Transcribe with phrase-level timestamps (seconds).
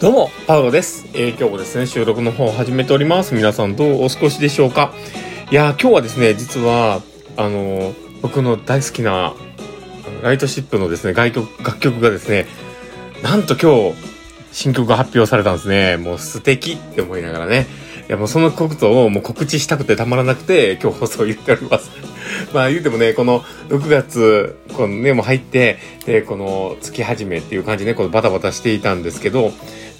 [0.00, 1.06] どうも、パウロです。
[1.12, 3.34] えー、今日もですね、収録の方を始めております。
[3.34, 4.94] 皆さんどうお過ごしでしょうか？
[5.50, 7.02] いや今日はですね、実は、
[7.36, 9.34] あのー、僕の大好きな、
[10.22, 12.46] ライトシップのですね、楽曲、楽曲がですね、
[13.22, 13.96] なんと今日、
[14.52, 15.98] 新曲が発表されたんですね。
[15.98, 17.66] もう素敵って思いながらね。
[18.08, 21.90] いやもうそのことをもう告知したくてたまらなくて、今日放送言っております。
[22.52, 29.52] まあ言うてもね、この6月、このね、もう入って、で、この月始めっていう感じで、このバタバタしていたんですけど、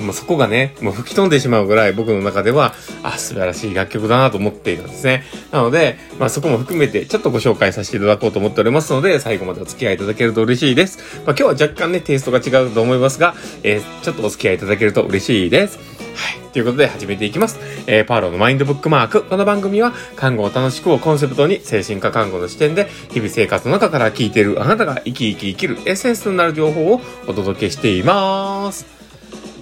[0.00, 5.24] もそこがね、もう吹き飛んでしまうぐらい僕の中では、あ、素晴らしい楽曲だなと思っているんですね。
[5.50, 10.98] なので、まあそこも含めてちょっとご紹介させていただこうと思っておりますので、最後までお付き合いいただけると嬉しいです。
[11.24, 15.95] まあ今日は若干ね、テイストが違うと思いますが、えー、ちょっとお付き合いいただけると嬉しいです。
[16.16, 16.38] はい。
[16.50, 17.58] ということで始めていきます。
[17.86, 19.22] えー、パーロのマインドブックマーク。
[19.24, 28.86] この番組は、看護を楽しくをコンセプトに、精神科看護の視点で、日々生活の中から聞いているあなたが生き生き生きるエッセンスとなる情報をお届けしています。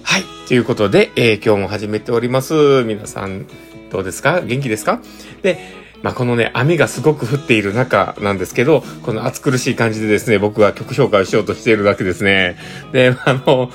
[0.03, 0.23] はい。
[0.47, 2.83] ということで、えー、今日も始めております。
[2.85, 3.45] 皆さん、
[3.91, 4.39] どうですか？
[4.39, 5.01] 元気ですか？
[5.41, 5.59] で、
[6.03, 12.57] まあ、このね、雨がすごく降っている中なんですけど、この暑苦しい感じでですね、僕は曲紹介をしようとしているわけですね。
[12.93, 13.69] で、あの、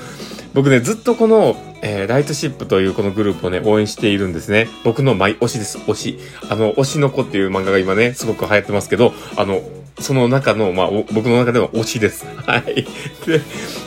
[0.55, 4.67] 僕ね、ずっとこの、えー、ライトシップというこのグループをね、応援しているんですね。
[4.83, 6.19] 僕のマイ推しです、推し。
[6.49, 9.61] あの、推しの子っていう漫画が今ね、すごく流行ってますけど、あの、
[9.99, 12.25] その中の、まあ、僕の中では推しです。
[12.45, 12.85] はい。
[13.25, 13.41] で、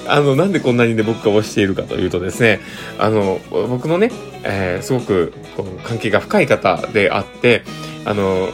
[0.07, 2.61] あの、なんでこんなにね、僕が推しているかというとですね、
[2.99, 4.11] あの、僕のね、
[4.43, 7.63] えー、すごく、こう、関係が深い方であって、
[8.05, 8.51] あの、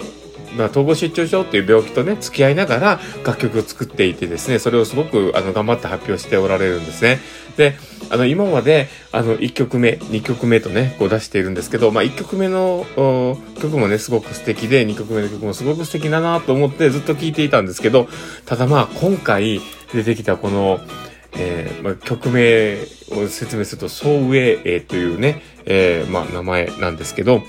[0.57, 7.21] まあ、統合失調症っていう病気とね、付き合いながら楽曲を作っていてですね、それをすごく、あの、頑張って発表しておられるんですね。
[7.57, 7.75] で、
[8.11, 12.87] あの、今まで、あの、1曲目、2曲目とね、こう出しているんですけど、まあ、1曲目の
[13.61, 18.09] 曲もね、すごく素敵で、2曲目の曲もすごく素敵だなと思ってずっと聴いていたんですけど、
[18.47, 19.61] ただまあ、今回
[19.93, 20.81] 出てきたこの、
[21.33, 22.79] えーまあ、曲名
[23.13, 27.43] を説明すると、ソウェイ、えー、というね、えー、まあ、名前なんですけど、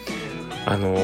[0.66, 0.97] あの、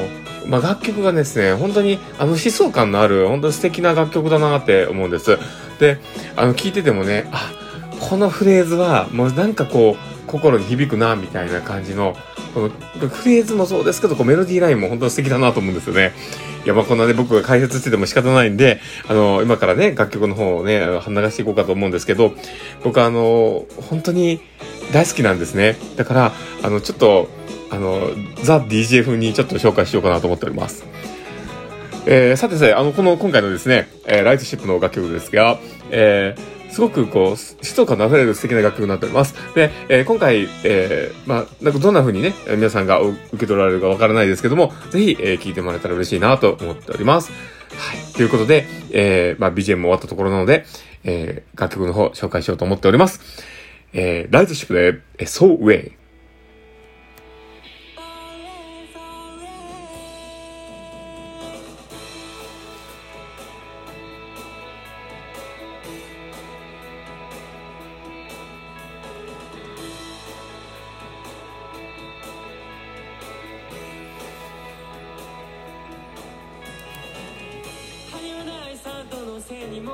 [0.47, 5.38] まあ、楽曲がですね、本当に、あの、思想感のある、本当に素敵な楽曲だなって思うんです。
[5.80, 6.00] で、
[6.35, 7.52] あの、聴いててもね、あ、
[8.00, 12.16] このフレーズは、もうなんかこう、心に響くな、みたいな感じの、
[12.53, 12.69] この
[13.08, 16.13] フレーズもそうですけど、こうメロディーラインも本当に素敵だなと思うんですよね。
[16.66, 22.34] いや、まあこんなね、僕が解説してても仕方ないんで、あの、今からね、楽曲の方をね、流していこうかと思うんですけど、
[22.84, 24.41] 僕はあの、本当に
[24.91, 25.78] 大好きなんですね。
[25.97, 26.31] だから、
[26.64, 27.29] あの、ちょっと、
[27.69, 28.09] あの、
[28.44, 30.85] ザ・ DJ 風にちょっと紹介しようかなと思っております。
[32.05, 35.59] えー、さてさ、あの、この、今回のですね、えー、ライトシップの楽曲ですが、
[35.91, 39.35] えー、すごくこう、疾走感の溢れる素敵な楽曲になっております。
[39.55, 47.31] で、えー、今回、えー、まあ、なんかどんな風にね、皆さんが受け取られるかわからないですけども、ぜひ、えー、聞いてもらえたら嬉しいなと思っております。
[47.78, 48.13] はい。
[48.13, 50.66] ということで、えー、まあ、BGM も終わったところなので、
[51.03, 53.19] えー、楽曲の方紹介しようと思っております。
[53.91, 55.97] えー、ライトシップで、えー、So Way。
[79.77, 79.91] にも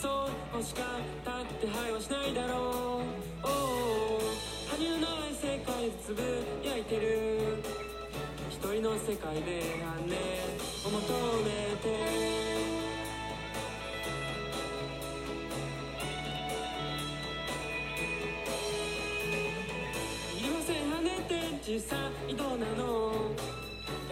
[0.00, 0.82] そうしか
[1.24, 3.42] 立ってはいはしないだろう。
[3.42, 4.20] おお
[4.70, 6.22] 羽のない世界でつぶ
[6.62, 7.58] やいてる。
[8.48, 10.14] 一人の世界で反例
[10.86, 11.02] を求
[11.42, 12.46] めて。
[21.66, 21.96] 小さ
[22.28, 23.12] いどうなの。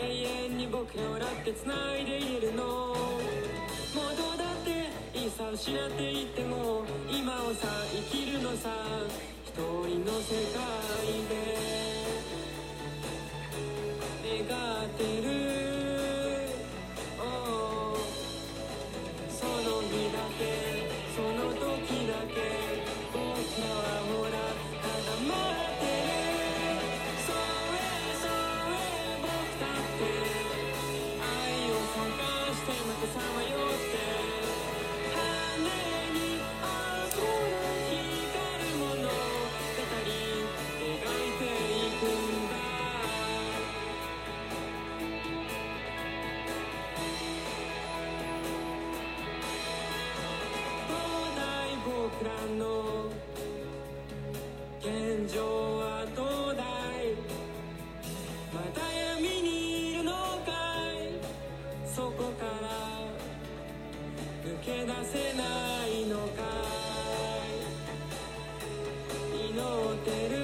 [0.02, 3.03] 永遠に僕ら笑って繋いでいるの。
[5.56, 8.70] 失っていっても今をさ生きるのさ。
[9.46, 12.13] 一人の世界で。
[52.58, 53.10] の
[54.80, 55.40] 現状
[55.78, 56.22] はど
[56.52, 56.64] うだい？
[58.52, 60.48] また闇にいるのか
[60.92, 60.94] い？
[61.86, 62.66] そこから
[64.64, 65.42] け出せな
[65.86, 66.42] いのか
[69.34, 69.50] い？
[69.50, 69.58] 祈っ
[70.04, 70.34] てる。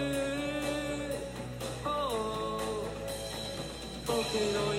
[4.07, 4.75] 僕の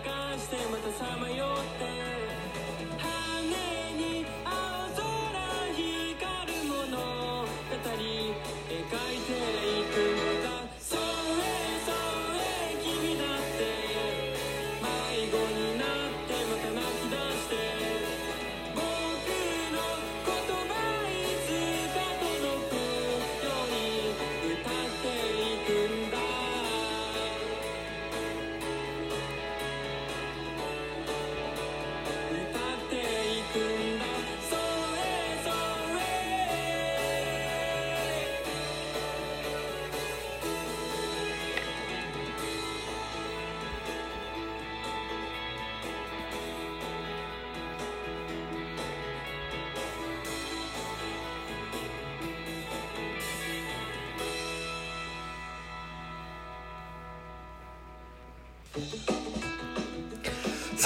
[0.00, 2.31] 探してまたさまよって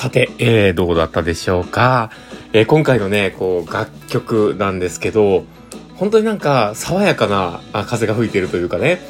[0.07, 2.13] さて、えー、どうだったでしょうか？
[2.53, 5.45] えー今回のね、こう、楽曲なんですけど、
[5.97, 9.01] 本当になんか、爽やかなあ風が吹いているというかね、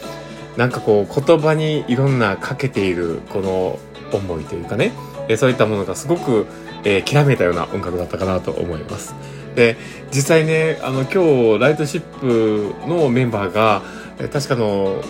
[0.56, 3.78] なんかこう、言葉にいろんなかけている、この
[4.10, 4.94] 思いというかね、
[5.28, 6.46] えーそういったものがすごく、
[6.84, 9.14] えー、きらめいたような音楽だったかなと思います。
[9.54, 9.76] で、
[10.12, 13.82] 実際ね、あの、今日、ライトシップのメンバーが、
[14.18, 15.02] え確かの、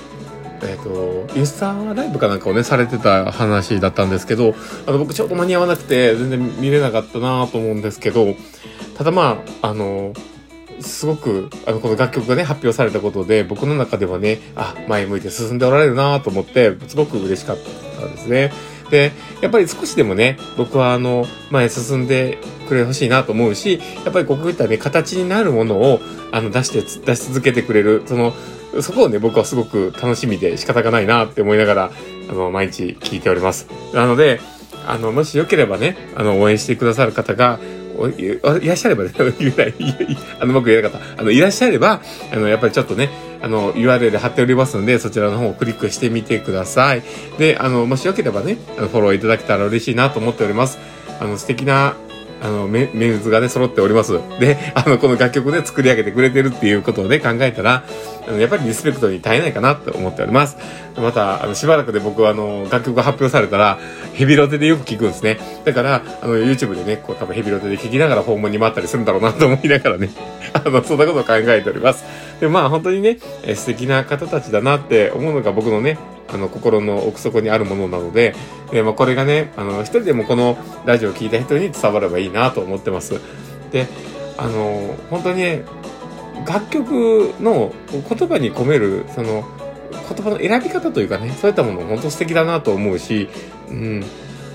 [0.63, 4.55] えっ、と、インスタライブかなんかをね、されてた話だったんですけど、
[4.87, 8.35] あの、僕ちょっと間に合わなくて、全然見れなかったなと思うんですけど、
[8.97, 10.13] ただまあ、あの、
[10.81, 17.57] すごく、あの、この楽曲がね、発表されたことで、僕の中ではね、あ、前向いて進んでおられるなと思って、すごく嬉しかっ
[18.01, 18.53] たですね。
[18.91, 22.39] で、やっぱり少しでもね、僕はあの、前進んで
[22.69, 26.01] くれほしいなと思うし、やっぱりこういったね、形になるものを、
[26.33, 28.35] あの、出して、出し続けてくれる、その、
[28.81, 31.91] そこをね、僕はすごく楽しみで仕方がないなって思いながら、
[32.29, 33.69] あの、毎日聞いております。
[33.95, 34.41] なので、
[34.87, 37.59] あの、もしよければね、あの、応援してくださる方が、
[38.19, 41.23] いらっしゃればね、 言えない、いいあの、僕言えなかった。
[41.23, 42.03] あの、いらっしゃれば、
[42.33, 43.09] あの、やっぱりちょっとね、
[43.41, 47.03] あの、URL 貼っておりますので、そちらの方をクリックしてみてください。
[47.39, 50.79] で、あの、もしよければね、あの、フォローいただけたら嬉しいなと思っております。
[51.21, 51.97] あの、素敵な、
[52.43, 54.13] あの、メメンズがね、揃っております。
[54.39, 57.85] で、あの、この楽曲で作り上げてくれてるっていうことをね、考えたら、
[58.29, 60.57] あのやっぱりリスペクトに耐えないかなって思っております。
[60.97, 63.79] また、あの、しばらくで僕はあの、楽曲が発表されたら、
[64.13, 65.39] ヘビロテでよく聞くんですね。
[65.65, 70.11] だから、あの、YouTube でね、こう多分ヘビロテで聞きながら訪問に回ったりするんだろうなと思いながらね、
[70.53, 72.05] あの、そんなことを考えております。
[72.41, 75.99] で、まあ本当にね、え素敵な方たちだなって思うのが僕のね、
[76.33, 78.35] あの、心の奥底にあるものなので、
[78.71, 83.21] で、まあこれがね、あの、一人でもこのラジオを聞いた人に伝わればいいなと思ってます。
[83.71, 83.87] で、
[84.37, 85.65] あの、本当にね、
[86.47, 89.45] 楽曲の言葉に込める、その、
[90.09, 93.29] 言葉の選び方というかね、そういったもの本当素敵だなと思うし、
[93.69, 94.05] うん、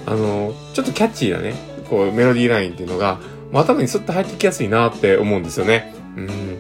[0.05, 1.55] あの、ちょっとキャッチーなね、
[1.89, 3.19] こうメロディーラインっていうのが、
[3.53, 5.93] 頭にスッと入ってきやすいなって思うんですよね。
[6.15, 6.50] うん、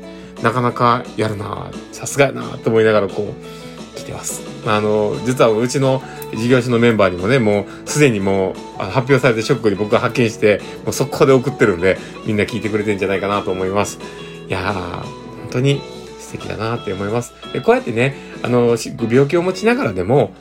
[0.41, 4.41] なかなかやるなさすがやなと思いながらこう、来てます。
[4.65, 6.01] あの、実はうちの
[6.35, 13.99] 事業所のメンバーにもね、もうすでにもう発表されてショックに僕が発見して、もう速攻で送ってるんで、みんな聞いてくれてんじゃないかなと思います。
[14.47, 15.05] いやー、本
[15.51, 15.81] 当に
[16.19, 17.33] 素敵だなって思います。
[17.53, 18.77] で、こうやってね、あの、
[19.09, 20.31] 病気を持ちながらでも、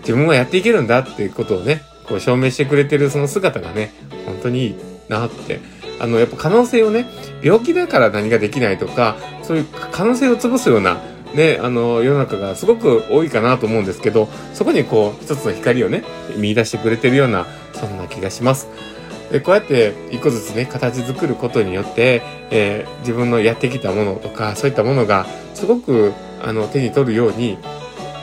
[0.00, 3.92] 自分はやっていけるんだっていうことをね、こう証明してくれてるその姿がね、
[4.26, 4.76] 本当にいい
[5.08, 5.60] なって。
[5.98, 7.06] あの、やっぱ可能性をね、
[7.42, 9.16] 病気だから何ができないとか、
[9.50, 11.00] そういう可能性を潰すような、
[11.34, 16.04] ね、あの、世の中がすごく多いかなと思うんですけど、そこにこう、一つの光をね、
[16.36, 18.68] 見出してくれてるような、そんな気がします。
[19.32, 27.58] で、こうやって一個ずつね、形作ることによって、えー自分のやってきたものとか、そういったものが、すごく、あの、手に取るように、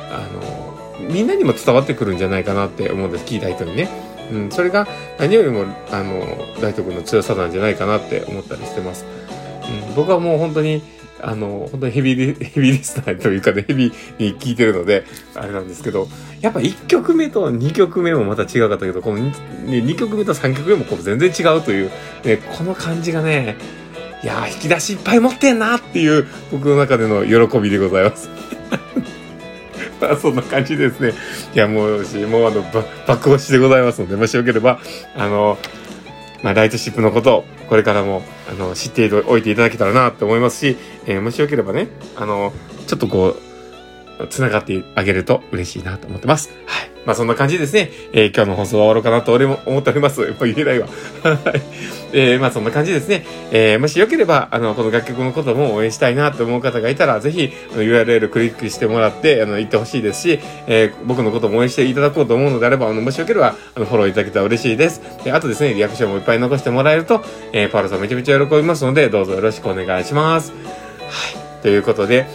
[0.09, 0.25] あ
[1.01, 3.25] の、みんなにも伝わってくるんじゃないかなって思うんです。
[3.25, 3.89] 聞いた人にね。
[4.31, 4.87] うん、それが
[5.19, 6.23] 何よりも、あの、
[6.61, 9.03] 大徳の強さなんじゃないかなって思ったりしてます。
[9.69, 10.81] うん、僕はもう本当に、
[11.21, 15.03] あの、本当にヘビ、 ヘビーリスナーというかね、ヘビに聞いてるので、
[15.35, 16.07] あれなんですけど、
[16.41, 19.31] やっぱ1曲目と2曲目もまた違うかったけど、この 2,
[19.85, 21.91] 2曲目と3曲目もこう全然違うという、
[22.23, 23.57] ね、この感じがね、
[24.23, 28.29] いやー、引き出しいっぱい持ってんなっていう、僕の中での喜びでございます。
[30.01, 31.13] まあ、そんな感じですね。
[31.53, 34.79] いや、もう、もうあの、ば爆押しでございますので、もしよければ、
[35.15, 35.57] あの、
[36.43, 42.53] まあ、ライトシップのことを、これからも、あの、知っておいていただけたらなと思いますし、えーもしよければね、あの、
[42.87, 43.46] ちょっとこう、
[44.29, 46.49] 繋がってあげると嬉しいなと思ってます。
[46.65, 46.89] はい。
[47.05, 50.21] まあそんな感じですね、えー今日の放送は終わろうかなと俺も思っております。
[50.21, 50.87] やっぱ言えないわ。
[51.23, 51.61] はい。
[52.11, 53.25] えーまあそんな感じですね。
[53.51, 65.01] えーもしよければ、あの、この楽曲のことも応援したいなと思う方がいたら、ぜひ、URL クリックしてもらって、あの、行ってほしいですし、えー僕のことも応援していただこうと思うのであれば、あの、もしよければ、あの、フォローいただけたら嬉しいです。
[65.23, 70.51] で、あとですね、リアクションもいっぱい残してもらえると、えーパウロさんめちゃめちゃ喜びますので、どうぞよろしくお願いします。
[70.51, 70.57] は
[71.59, 71.61] い。
[71.61, 72.25] ということで、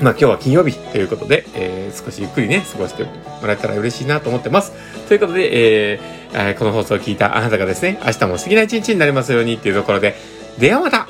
[0.00, 3.10] まあ今日は金曜日ということで、えー少しゆっくりね、過ごしても
[3.46, 4.72] らえたら嬉しいなと思ってます。
[5.08, 10.14] ということで、えーこの放送を聞いたあなたがですね、明日も素敵な一日になりますようにっていうところで、
[10.58, 11.08] ではまた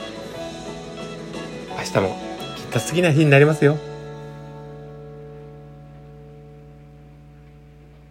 [1.78, 2.16] 明日も
[2.56, 3.78] きっと好きな日になりますよ。